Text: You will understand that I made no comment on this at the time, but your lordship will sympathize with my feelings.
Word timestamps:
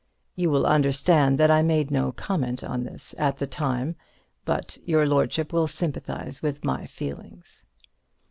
You 0.35 0.49
will 0.49 0.65
understand 0.65 1.37
that 1.39 1.51
I 1.51 1.61
made 1.61 1.91
no 1.91 2.11
comment 2.11 2.63
on 2.63 2.83
this 2.85 3.13
at 3.19 3.37
the 3.37 3.45
time, 3.45 3.95
but 4.45 4.79
your 4.83 5.05
lordship 5.05 5.53
will 5.53 5.67
sympathize 5.67 6.41
with 6.41 6.65
my 6.65 6.87
feelings. 6.87 7.63